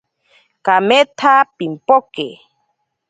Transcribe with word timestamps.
Kametsa 0.65 1.33
pimpoke. 1.57 2.27